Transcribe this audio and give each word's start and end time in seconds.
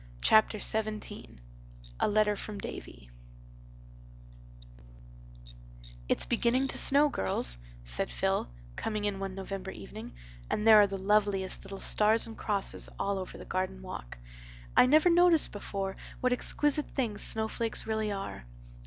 Chapter 0.23 0.57
XVII 0.57 1.37
A 1.99 2.07
Letter 2.07 2.35
from 2.35 2.57
Davy 2.57 3.11
"It's 6.09 6.25
beginning 6.25 6.67
to 6.69 6.77
snow, 6.79 7.07
girls," 7.07 7.59
said 7.83 8.11
Phil, 8.11 8.49
coming 8.75 9.05
in 9.05 9.19
one 9.19 9.35
November 9.35 9.69
evening, 9.69 10.15
"and 10.49 10.65
there 10.65 10.77
are 10.77 10.87
the 10.87 10.97
loveliest 10.97 11.63
little 11.65 11.79
stars 11.79 12.25
and 12.25 12.35
crosses 12.35 12.89
all 12.97 13.19
over 13.19 13.37
the 13.37 13.45
garden 13.45 13.83
walk. 13.83 14.17
I 14.75 14.87
never 14.87 15.11
noticed 15.11 15.51
before 15.51 15.97
what 16.19 16.33
exquisite 16.33 16.89
things 16.89 17.21
snowflakes 17.21 17.85
really 17.85 18.11
are. 18.11 18.47